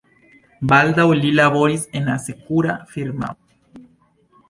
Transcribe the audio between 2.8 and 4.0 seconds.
firmao.